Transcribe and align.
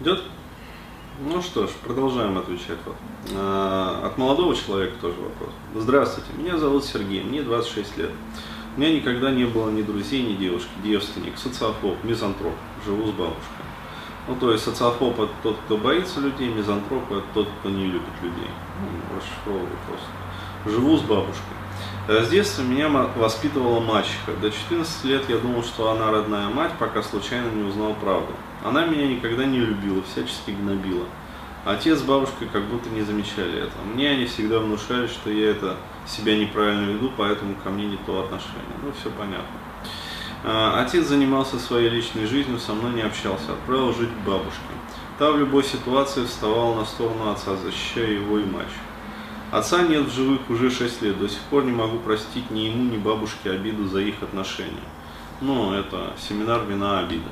Идет? 0.00 0.22
Ну 1.20 1.40
что 1.40 1.66
ж, 1.66 1.70
продолжаем 1.82 2.36
отвечать. 2.36 2.78
Вот. 2.84 2.96
А, 3.34 4.02
от 4.04 4.18
молодого 4.18 4.54
человека 4.54 4.94
тоже 5.00 5.16
вопрос. 5.18 5.50
Здравствуйте, 5.74 6.30
меня 6.36 6.58
зовут 6.58 6.84
Сергей, 6.84 7.22
мне 7.22 7.42
26 7.42 7.96
лет. 7.96 8.10
У 8.76 8.80
меня 8.80 8.92
никогда 8.92 9.30
не 9.30 9.44
было 9.44 9.70
ни 9.70 9.80
друзей, 9.80 10.22
ни 10.22 10.36
девушки, 10.36 10.68
девственник, 10.84 11.38
социофоб, 11.38 12.04
мизантроп. 12.04 12.52
Живу 12.84 13.06
с 13.06 13.10
бабушкой. 13.12 13.64
Ну, 14.28 14.36
то 14.36 14.52
есть 14.52 14.64
социофоб 14.64 15.18
это 15.18 15.32
тот, 15.42 15.56
кто 15.64 15.78
боится 15.78 16.20
людей, 16.20 16.48
мизантроп 16.48 17.10
это 17.10 17.24
тот, 17.32 17.48
кто 17.60 17.70
не 17.70 17.86
любит 17.86 18.12
людей. 18.22 18.50
Ну, 18.82 19.16
расшифровываю 19.16 19.78
просто. 19.86 20.76
Живу 20.76 20.98
с 20.98 21.00
бабушкой. 21.00 21.56
Э, 22.08 22.22
с 22.22 22.28
детства 22.28 22.62
меня 22.62 22.88
воспитывала 22.88 23.80
мачеха. 23.80 24.32
До 24.40 24.50
14 24.50 25.04
лет 25.04 25.22
я 25.28 25.38
думал, 25.38 25.64
что 25.64 25.90
она 25.90 26.10
родная 26.10 26.48
мать, 26.48 26.72
пока 26.78 27.02
случайно 27.02 27.50
не 27.50 27.64
узнал 27.64 27.94
правду. 27.94 28.32
Она 28.64 28.86
меня 28.86 29.06
никогда 29.08 29.44
не 29.44 29.58
любила, 29.58 30.02
всячески 30.02 30.52
гнобила. 30.52 31.06
Отец 31.64 31.98
с 31.98 32.02
бабушкой 32.02 32.48
как 32.52 32.64
будто 32.66 32.88
не 32.90 33.02
замечали 33.02 33.58
этого. 33.58 33.82
Мне 33.92 34.10
они 34.10 34.26
всегда 34.26 34.60
внушали, 34.60 35.08
что 35.08 35.30
я 35.30 35.50
это 35.50 35.76
себя 36.06 36.36
неправильно 36.36 36.92
веду, 36.92 37.10
поэтому 37.16 37.56
ко 37.56 37.70
мне 37.70 37.86
не 37.86 37.96
то 37.96 38.20
отношение. 38.20 38.62
Ну, 38.82 38.92
все 39.00 39.10
понятно. 39.10 39.46
Э, 40.44 40.80
отец 40.80 41.06
занимался 41.06 41.58
своей 41.58 41.88
личной 41.88 42.26
жизнью, 42.26 42.60
со 42.60 42.72
мной 42.72 42.92
не 42.94 43.02
общался, 43.02 43.52
отправил 43.52 43.92
жить 43.92 44.10
к 44.10 44.26
бабушке. 44.26 44.60
Та 45.18 45.32
в 45.32 45.38
любой 45.38 45.64
ситуации 45.64 46.24
вставала 46.24 46.74
на 46.74 46.84
сторону 46.84 47.30
отца, 47.32 47.56
защищая 47.56 48.12
его 48.12 48.38
и 48.38 48.44
мачеху. 48.44 48.86
Отца 49.52 49.82
нет 49.82 50.06
в 50.06 50.14
живых 50.14 50.50
уже 50.50 50.70
6 50.70 51.02
лет, 51.02 51.18
до 51.18 51.28
сих 51.28 51.40
пор 51.42 51.64
не 51.64 51.72
могу 51.72 51.98
простить 51.98 52.50
ни 52.50 52.60
ему, 52.60 52.84
ни 52.84 52.96
бабушке 52.96 53.50
обиду 53.50 53.86
за 53.86 54.00
их 54.00 54.22
отношения. 54.22 54.72
Ну, 55.40 55.72
это 55.72 56.12
семинар 56.18 56.64
«Вина 56.64 57.00
обида». 57.00 57.28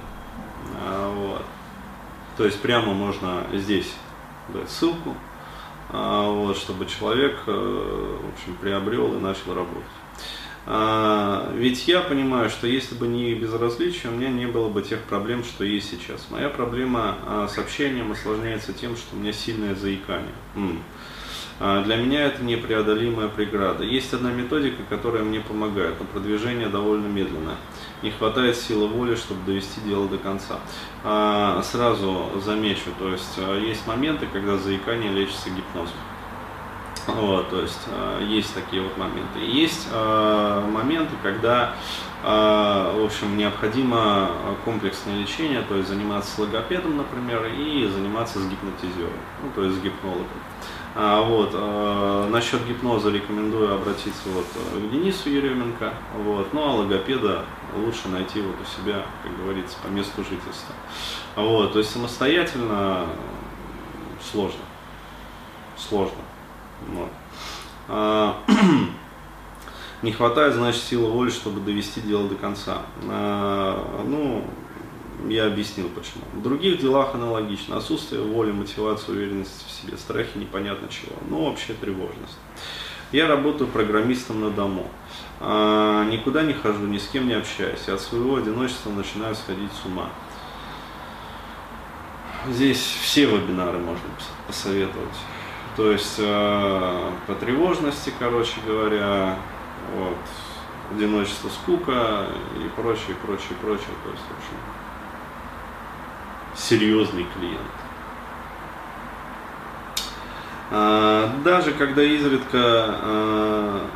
Вот. 1.14 1.42
То 2.36 2.44
есть 2.44 2.60
прямо 2.60 2.92
можно 2.92 3.46
здесь 3.52 3.92
дать 4.48 4.70
ссылку, 4.70 5.14
а, 5.90 6.28
вот, 6.30 6.56
чтобы 6.56 6.86
человек, 6.86 7.36
э, 7.46 7.50
в 7.52 8.34
общем, 8.34 8.56
приобрел 8.60 9.14
и 9.16 9.20
начал 9.20 9.54
работать. 9.54 9.84
А, 10.66 11.52
ведь 11.54 11.86
я 11.86 12.00
понимаю, 12.00 12.48
что 12.48 12.66
если 12.66 12.94
бы 12.94 13.06
не 13.06 13.34
безразличие, 13.34 14.10
у 14.10 14.14
меня 14.14 14.30
не 14.30 14.46
было 14.46 14.68
бы 14.68 14.82
тех 14.82 15.00
проблем, 15.02 15.44
что 15.44 15.62
есть 15.64 15.90
сейчас. 15.90 16.26
Моя 16.30 16.48
проблема 16.48 17.16
а, 17.26 17.48
с 17.48 17.58
общением 17.58 18.12
осложняется 18.12 18.72
тем, 18.72 18.96
что 18.96 19.14
у 19.14 19.18
меня 19.18 19.32
сильное 19.32 19.74
заикание. 19.74 20.34
М. 20.56 20.82
А, 21.60 21.82
для 21.82 21.96
меня 21.96 22.26
это 22.26 22.42
непреодолимая 22.42 23.28
преграда. 23.28 23.84
Есть 23.84 24.12
одна 24.12 24.30
методика, 24.32 24.82
которая 24.88 25.22
мне 25.22 25.40
помогает, 25.40 25.94
но 26.00 26.06
продвижение 26.06 26.68
довольно 26.68 27.06
медленное. 27.06 27.56
Не 28.02 28.10
хватает 28.10 28.56
силы 28.56 28.88
воли, 28.88 29.14
чтобы 29.14 29.44
довести 29.46 29.80
дело 29.82 30.08
до 30.08 30.18
конца. 30.18 30.58
А, 31.04 31.62
сразу 31.62 32.30
замечу, 32.44 32.90
то 32.98 33.10
есть 33.10 33.34
а, 33.38 33.58
есть 33.58 33.86
моменты, 33.86 34.26
когда 34.32 34.56
заикание 34.56 35.12
лечится 35.12 35.50
гипнозом. 35.50 35.96
Вот, 37.14 37.50
то 37.50 37.60
есть 37.60 37.80
есть 38.20 38.54
такие 38.54 38.82
вот 38.82 38.96
моменты. 38.96 39.38
Есть 39.40 39.88
моменты, 39.92 41.12
когда 41.22 41.74
в 42.22 43.04
общем, 43.04 43.36
необходимо 43.36 44.30
комплексное 44.64 45.18
лечение, 45.18 45.60
то 45.60 45.76
есть 45.76 45.90
заниматься 45.90 46.34
с 46.34 46.38
логопедом, 46.38 46.96
например, 46.96 47.44
и 47.44 47.86
заниматься 47.86 48.38
с 48.38 48.48
гипнотизером, 48.48 49.12
ну, 49.42 49.50
то 49.54 49.64
есть 49.64 49.76
с 49.76 49.82
гипнологом. 49.82 50.26
А, 50.96 51.22
вот, 51.22 51.50
а, 51.54 52.28
насчет 52.28 52.64
гипноза 52.66 53.10
рекомендую 53.10 53.74
обратиться 53.74 54.28
вот 54.28 54.46
э, 54.54 54.78
к 54.78 54.90
Денису 54.92 55.28
Еременко. 55.28 55.92
Вот, 56.18 56.52
ну 56.52 56.62
а 56.62 56.72
логопеда 56.74 57.44
лучше 57.74 58.06
найти 58.08 58.40
вот 58.40 58.54
у 58.62 58.80
себя, 58.80 59.04
как 59.24 59.36
говорится, 59.36 59.76
по 59.82 59.88
месту 59.88 60.22
жительства. 60.22 60.74
Вот, 61.34 61.72
то 61.72 61.80
есть 61.80 61.90
самостоятельно 61.90 63.08
сложно. 64.30 64.60
Сложно. 65.76 66.18
Вот. 66.88 67.10
А, 67.88 68.36
не 70.02 70.12
хватает, 70.12 70.54
значит, 70.54 70.82
силы 70.82 71.10
воли, 71.10 71.30
чтобы 71.30 71.60
довести 71.60 72.00
дело 72.00 72.28
до 72.28 72.34
конца. 72.34 72.82
А, 73.08 74.04
ну, 74.06 74.44
я 75.28 75.46
объяснил 75.46 75.88
почему. 75.88 76.24
В 76.34 76.42
других 76.42 76.80
делах 76.80 77.14
аналогично. 77.14 77.76
Отсутствие 77.76 78.22
воли, 78.22 78.52
мотивации, 78.52 79.12
уверенности 79.12 79.64
в 79.66 79.70
себе, 79.70 79.96
страхи 79.96 80.36
непонятно 80.36 80.88
чего. 80.88 81.16
Ну, 81.28 81.46
вообще 81.46 81.74
тревожность. 81.74 82.38
Я 83.12 83.28
работаю 83.28 83.68
программистом 83.70 84.40
на 84.40 84.50
дому. 84.50 84.88
А, 85.40 86.04
никуда 86.04 86.42
не 86.42 86.52
хожу, 86.52 86.86
ни 86.86 86.98
с 86.98 87.06
кем 87.08 87.28
не 87.28 87.34
общаюсь. 87.34 87.88
От 87.88 88.00
своего 88.00 88.36
одиночества 88.36 88.90
начинаю 88.90 89.34
сходить 89.34 89.70
с 89.72 89.86
ума. 89.86 90.10
Здесь 92.50 92.78
все 92.78 93.24
вебинары 93.24 93.78
можно 93.78 94.04
посоветовать. 94.46 95.14
То 95.76 95.90
есть 95.90 96.16
э, 96.18 97.10
по 97.26 97.34
тревожности, 97.34 98.12
короче 98.18 98.54
говоря, 98.66 99.36
вот, 99.96 100.16
одиночество, 100.92 101.48
скука 101.48 102.26
и 102.56 102.68
прочее, 102.76 103.16
прочее, 103.24 103.56
прочее. 103.60 103.94
То 104.04 104.10
есть, 104.10 104.22
общем, 104.36 104.56
серьезный 106.56 107.26
клиент. 107.36 107.60
А, 110.70 111.34
даже 111.44 111.72
когда 111.72 112.02
изредка 112.02 112.58
а, 112.58 113.86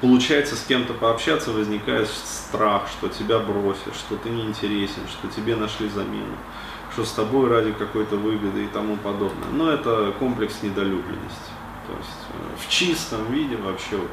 получается 0.00 0.56
с 0.56 0.64
кем-то 0.64 0.94
пообщаться, 0.94 1.52
возникает 1.52 2.08
страх, 2.08 2.88
что 2.88 3.08
тебя 3.08 3.38
бросят, 3.38 3.94
что 3.94 4.16
ты 4.16 4.30
неинтересен, 4.30 5.02
что 5.08 5.28
тебе 5.28 5.56
нашли 5.56 5.88
замену, 5.88 6.36
что 6.92 7.04
с 7.04 7.12
тобой 7.12 7.48
ради 7.48 7.72
какой-то 7.72 8.16
выгоды 8.16 8.64
и 8.64 8.68
тому 8.68 8.96
подобное. 8.96 9.48
Но 9.52 9.70
это 9.70 10.12
комплекс 10.18 10.62
недолюбленности. 10.62 11.50
То 11.86 11.96
есть 11.98 12.18
э, 12.30 12.66
в 12.66 12.68
чистом 12.68 13.32
виде 13.32 13.56
вообще 13.56 13.96
вот, 13.96 14.10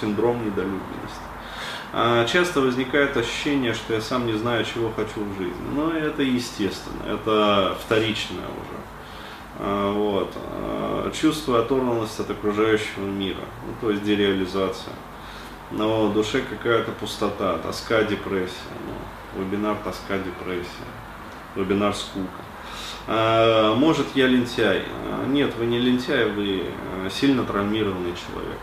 синдром 0.00 0.44
недолюбленности. 0.44 1.20
А 1.94 2.24
часто 2.24 2.62
возникает 2.62 3.16
ощущение, 3.18 3.74
что 3.74 3.92
я 3.92 4.00
сам 4.00 4.26
не 4.26 4.32
знаю, 4.32 4.64
чего 4.64 4.90
хочу 4.90 5.20
в 5.20 5.36
жизни. 5.36 5.62
Но 5.74 5.90
это 5.92 6.22
естественно, 6.22 7.02
это 7.06 7.76
вторичное 7.84 8.46
уже. 8.46 8.80
А, 9.58 9.92
вот. 9.92 10.32
А, 10.34 11.10
чувство 11.10 11.60
оторванности 11.60 12.22
от 12.22 12.30
окружающего 12.30 13.04
мира, 13.04 13.44
ну, 13.66 13.74
то 13.80 13.90
есть 13.90 14.04
дереализация. 14.04 14.94
Но 15.70 16.06
в 16.06 16.14
душе 16.14 16.40
какая-то 16.40 16.92
пустота, 16.92 17.58
тоска, 17.58 18.04
депрессия. 18.04 18.54
Ну, 18.86 19.42
вебинар 19.44 19.76
тоска, 19.84 20.18
депрессия. 20.18 20.88
Вебинар 21.54 21.94
скука. 21.94 23.74
может 23.76 24.06
я 24.14 24.26
лентяй? 24.26 24.84
нет, 25.26 25.54
вы 25.56 25.66
не 25.66 25.78
лентяй, 25.78 26.26
вы 26.26 26.62
э, 26.64 27.10
сильно 27.10 27.44
травмированный 27.44 28.14
человек. 28.14 28.58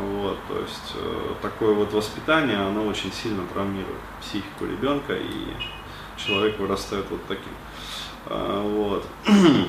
Вот, 0.00 0.38
то 0.48 0.58
есть 0.58 0.92
э, 0.96 1.34
такое 1.40 1.72
вот 1.72 1.92
воспитание, 1.92 2.58
оно 2.58 2.84
очень 2.86 3.12
сильно 3.12 3.42
травмирует 3.52 4.00
психику 4.20 4.66
ребенка, 4.66 5.14
и 5.14 5.54
человек 6.16 6.58
вырастает 6.58 7.06
вот 7.10 7.20
таким. 7.26 7.52
А, 8.26 8.62
вот. 8.62 9.06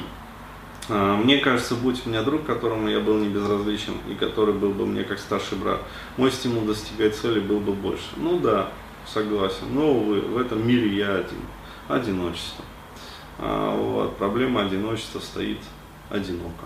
А, 0.88 1.18
мне 1.18 1.40
кажется, 1.40 1.74
будь 1.74 2.06
у 2.06 2.10
меня 2.10 2.22
друг, 2.22 2.46
которому 2.46 2.88
я 2.88 3.00
был 3.00 3.18
не 3.18 3.28
безразличен, 3.28 3.96
и 4.08 4.14
который 4.14 4.54
был 4.54 4.70
бы 4.70 4.86
мне 4.86 5.04
как 5.04 5.18
старший 5.18 5.58
брат, 5.58 5.82
мой 6.16 6.30
стимул 6.32 6.62
достигать 6.62 7.16
цели 7.16 7.40
был 7.40 7.60
бы 7.60 7.74
больше. 7.74 8.04
Ну 8.18 8.38
да, 8.38 8.70
согласен. 9.12 9.74
Но, 9.74 9.94
увы, 9.94 10.22
в 10.22 10.38
этом 10.38 10.68
мире 10.68 10.96
я 10.96 11.16
один. 11.16 11.42
Одиночество. 11.88 12.66
А, 13.38 13.76
вот, 13.76 14.18
проблема 14.18 14.62
одиночества 14.62 15.20
стоит 15.20 15.60
одиноко. 16.10 16.66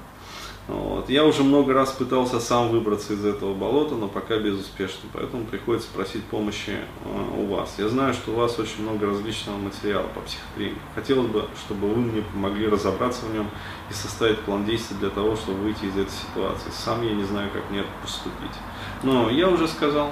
Вот. 0.69 1.09
Я 1.09 1.25
уже 1.25 1.43
много 1.43 1.73
раз 1.73 1.91
пытался 1.93 2.39
сам 2.39 2.69
выбраться 2.69 3.13
из 3.13 3.25
этого 3.25 3.55
болота, 3.55 3.95
но 3.95 4.07
пока 4.07 4.37
безуспешно, 4.37 5.09
поэтому 5.11 5.45
приходится 5.45 5.89
просить 5.91 6.23
помощи 6.25 6.77
э, 7.05 7.39
у 7.39 7.47
вас. 7.47 7.73
Я 7.79 7.89
знаю, 7.89 8.13
что 8.13 8.31
у 8.31 8.35
вас 8.35 8.59
очень 8.59 8.83
много 8.83 9.07
различного 9.07 9.57
материала 9.57 10.05
по 10.13 10.19
психотерапии. 10.21 10.77
Хотелось 10.93 11.27
бы, 11.27 11.45
чтобы 11.65 11.87
вы 11.87 11.95
мне 11.95 12.21
помогли 12.21 12.67
разобраться 12.67 13.25
в 13.25 13.33
нем 13.33 13.49
и 13.89 13.93
составить 13.93 14.39
план 14.41 14.63
действий 14.63 14.95
для 14.99 15.09
того, 15.09 15.35
чтобы 15.35 15.57
выйти 15.61 15.85
из 15.85 15.97
этой 15.97 16.11
ситуации. 16.11 16.69
Сам 16.71 17.01
я 17.01 17.15
не 17.15 17.23
знаю, 17.23 17.49
как 17.51 17.67
мне 17.71 17.83
поступить. 18.03 18.55
Но 19.01 19.31
я 19.31 19.49
уже 19.49 19.67
сказал, 19.67 20.11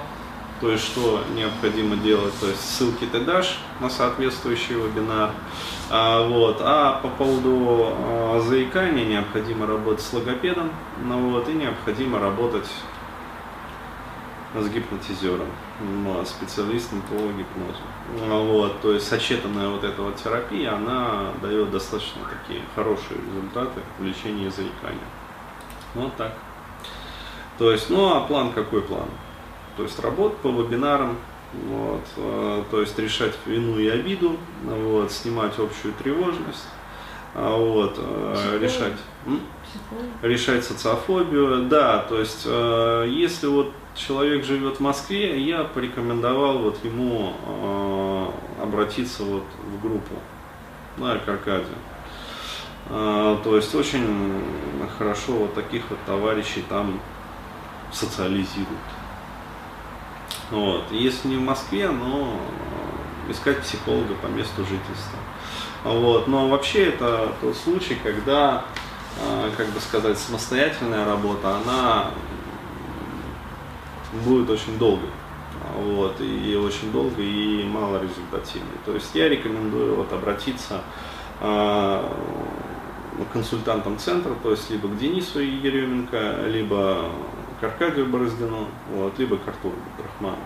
то 0.60 0.70
есть 0.70 0.84
что 0.84 1.22
необходимо 1.34 1.96
делать, 1.96 2.34
то 2.40 2.48
есть 2.48 2.60
ссылки 2.60 3.04
ты 3.04 3.20
дашь 3.20 3.58
на 3.80 3.88
соответствующий 3.88 4.74
вебинар. 4.74 5.30
А, 5.90 6.26
вот. 6.26 6.58
а 6.60 7.00
по 7.02 7.08
поводу 7.08 7.92
а, 7.92 8.40
заикания 8.46 9.04
необходимо 9.04 9.66
работать 9.66 10.04
с 10.04 10.12
логопедом, 10.12 10.70
ну, 11.02 11.30
вот, 11.30 11.48
и 11.48 11.52
необходимо 11.52 12.18
работать 12.18 12.66
с 14.54 14.68
гипнотизером, 14.68 15.48
ну, 15.80 16.24
специалистом 16.24 17.02
по 17.02 17.14
гипнозу. 17.14 17.82
Ну, 18.26 18.46
вот, 18.52 18.80
то 18.80 18.92
есть 18.92 19.06
сочетанная 19.06 19.68
вот 19.68 19.84
эта 19.84 20.02
вот 20.02 20.16
терапия, 20.16 20.74
она 20.74 21.28
дает 21.40 21.70
достаточно 21.70 22.22
такие 22.28 22.62
хорошие 22.74 23.20
результаты 23.20 23.80
в 23.98 24.04
лечении 24.04 24.48
заикания. 24.48 24.98
Вот 25.94 26.14
так. 26.16 26.32
То 27.58 27.72
есть, 27.72 27.90
ну 27.90 28.14
а 28.14 28.20
план 28.20 28.52
какой 28.52 28.82
план? 28.82 29.08
То 29.78 29.84
есть 29.84 30.00
работа 30.00 30.34
по 30.42 30.48
вебинарам, 30.48 31.16
вот, 31.52 32.02
э, 32.16 32.64
то 32.68 32.80
есть 32.80 32.98
решать 32.98 33.32
вину 33.46 33.78
и 33.78 33.86
обиду, 33.86 34.36
вот, 34.64 35.12
снимать 35.12 35.52
общую 35.56 35.94
тревожность, 35.94 36.66
а, 37.36 37.56
вот, 37.56 37.94
э, 37.96 38.58
решать, 38.60 38.94
решать 40.20 40.64
социофобию, 40.64 41.68
да, 41.68 42.00
то 42.00 42.18
есть 42.18 42.42
э, 42.44 43.06
если 43.08 43.46
вот 43.46 43.72
человек 43.94 44.44
живет 44.44 44.78
в 44.78 44.80
Москве, 44.80 45.40
я 45.40 45.62
порекомендовал 45.62 46.58
вот 46.58 46.84
ему 46.84 47.34
обратиться 48.60 49.22
вот 49.22 49.44
в 49.62 49.80
группу, 49.80 50.14
да, 50.96 51.18
к 51.18 51.28
Аркадию. 51.28 51.78
То 52.88 53.56
есть 53.56 53.72
очень 53.74 54.42
хорошо 54.98 55.32
вот 55.32 55.54
таких 55.54 55.82
вот 55.90 55.98
товарищей 56.06 56.64
там 56.68 57.00
социализируют. 57.92 58.97
Вот. 60.50 60.84
Если 60.90 61.28
не 61.28 61.36
в 61.36 61.42
Москве, 61.42 61.90
но 61.90 62.40
искать 63.28 63.60
психолога 63.60 64.14
по 64.14 64.26
месту 64.26 64.62
жительства. 64.62 65.18
Вот. 65.84 66.28
Но 66.28 66.48
вообще 66.48 66.86
это 66.86 67.32
тот 67.40 67.56
случай, 67.56 67.96
когда, 68.02 68.64
а, 69.20 69.50
как 69.56 69.68
бы 69.68 69.80
сказать, 69.80 70.18
самостоятельная 70.18 71.04
работа, 71.04 71.56
она 71.56 72.10
будет 74.24 74.48
очень 74.50 74.78
долгой. 74.78 75.10
Вот, 75.76 76.20
и 76.20 76.56
очень 76.56 76.90
долго 76.92 77.20
и 77.20 77.64
мало 77.64 78.00
результативной. 78.00 78.78
То 78.84 78.94
есть 78.94 79.14
я 79.14 79.28
рекомендую 79.28 79.96
вот 79.96 80.12
обратиться 80.12 80.80
э, 81.40 82.08
консультантам 83.32 83.98
центра, 83.98 84.34
то 84.42 84.52
есть 84.52 84.70
либо 84.70 84.88
к 84.88 84.98
Денису 84.98 85.40
Еременко, 85.40 86.46
либо 86.46 87.10
к 87.60 87.64
Аркадию 87.64 88.06
Бороздину, 88.06 88.68
вот, 88.92 89.18
либо 89.18 89.36
к 89.36 89.48
Артуру 89.48 89.76
Брахману. 89.96 90.42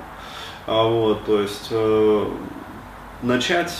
А 0.66 0.84
вот, 0.84 1.24
то 1.24 1.40
есть 1.40 1.68
э, 1.70 2.30
начать 3.22 3.72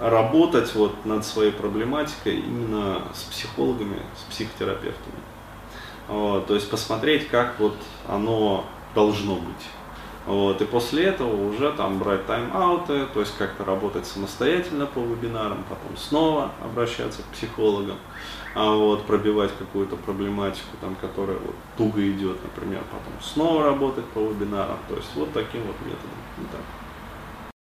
работать 0.00 0.74
вот 0.74 1.04
над 1.04 1.24
своей 1.24 1.52
проблематикой 1.52 2.36
именно 2.40 3.02
с 3.14 3.22
психологами, 3.24 3.98
с 4.16 4.32
психотерапевтами. 4.32 5.16
Вот, 6.08 6.46
то 6.46 6.54
есть 6.54 6.70
посмотреть, 6.70 7.28
как 7.28 7.58
вот 7.58 7.76
оно 8.06 8.64
должно 8.94 9.36
быть. 9.36 9.66
Вот, 10.26 10.60
и 10.60 10.64
после 10.64 11.04
этого 11.04 11.48
уже 11.48 11.72
там 11.72 12.00
брать 12.00 12.26
тайм-ауты, 12.26 13.06
то 13.14 13.20
есть 13.20 13.36
как-то 13.38 13.64
работать 13.64 14.06
самостоятельно 14.06 14.86
по 14.86 14.98
вебинарам, 14.98 15.64
потом 15.68 15.96
снова 15.96 16.50
обращаться 16.60 17.22
к 17.22 17.26
психологам, 17.26 17.96
а 18.56 18.72
вот, 18.74 19.06
пробивать 19.06 19.52
какую-то 19.56 19.94
проблематику, 19.94 20.76
там, 20.80 20.96
которая 20.96 21.38
вот 21.38 21.54
туго 21.76 22.10
идет, 22.10 22.38
например, 22.42 22.82
потом 22.90 23.22
снова 23.22 23.62
работать 23.62 24.04
по 24.06 24.20
вебинарам, 24.20 24.78
то 24.88 24.96
есть 24.96 25.10
вот 25.14 25.32
таким 25.32 25.62
вот 25.62 25.76
методом. 25.84 26.10
Вот 26.38 26.50
так. 26.50 26.85